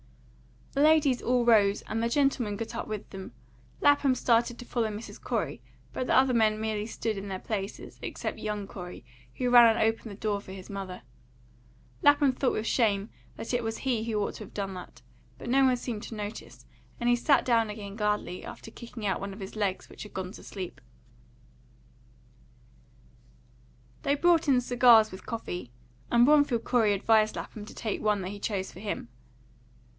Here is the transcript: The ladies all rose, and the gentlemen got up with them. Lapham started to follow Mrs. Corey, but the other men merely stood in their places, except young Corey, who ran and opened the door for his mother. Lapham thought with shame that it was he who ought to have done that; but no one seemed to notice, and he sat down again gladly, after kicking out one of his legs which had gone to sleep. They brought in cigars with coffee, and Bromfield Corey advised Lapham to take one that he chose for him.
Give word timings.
The 0.73 0.81
ladies 0.81 1.21
all 1.21 1.45
rose, 1.45 1.81
and 1.83 2.01
the 2.01 2.09
gentlemen 2.09 2.55
got 2.55 2.73
up 2.75 2.87
with 2.87 3.07
them. 3.09 3.33
Lapham 3.81 4.15
started 4.15 4.57
to 4.57 4.65
follow 4.65 4.87
Mrs. 4.87 5.21
Corey, 5.21 5.61
but 5.93 6.07
the 6.07 6.15
other 6.15 6.33
men 6.33 6.59
merely 6.61 6.87
stood 6.87 7.17
in 7.17 7.27
their 7.27 7.39
places, 7.41 7.99
except 8.01 8.39
young 8.39 8.67
Corey, 8.67 9.05
who 9.35 9.49
ran 9.49 9.75
and 9.75 9.77
opened 9.83 10.09
the 10.09 10.15
door 10.15 10.39
for 10.39 10.53
his 10.53 10.69
mother. 10.71 11.03
Lapham 12.01 12.31
thought 12.31 12.53
with 12.53 12.65
shame 12.65 13.09
that 13.35 13.53
it 13.53 13.63
was 13.65 13.79
he 13.79 14.05
who 14.05 14.13
ought 14.17 14.35
to 14.35 14.45
have 14.45 14.53
done 14.53 14.73
that; 14.73 15.01
but 15.37 15.49
no 15.49 15.65
one 15.65 15.75
seemed 15.75 16.03
to 16.03 16.15
notice, 16.15 16.65
and 17.01 17.07
he 17.09 17.15
sat 17.17 17.43
down 17.45 17.69
again 17.69 17.95
gladly, 17.97 18.43
after 18.43 18.71
kicking 18.71 19.05
out 19.05 19.19
one 19.19 19.33
of 19.33 19.39
his 19.41 19.55
legs 19.57 19.87
which 19.89 20.03
had 20.03 20.13
gone 20.13 20.31
to 20.31 20.41
sleep. 20.41 20.79
They 24.03 24.15
brought 24.15 24.47
in 24.47 24.61
cigars 24.61 25.11
with 25.11 25.27
coffee, 25.27 25.69
and 26.09 26.25
Bromfield 26.25 26.63
Corey 26.63 26.93
advised 26.93 27.35
Lapham 27.35 27.65
to 27.65 27.73
take 27.75 28.01
one 28.01 28.21
that 28.21 28.29
he 28.29 28.39
chose 28.39 28.71
for 28.71 28.79
him. 28.79 29.09